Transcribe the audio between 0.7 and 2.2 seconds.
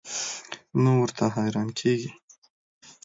نو ورته حېران کيږي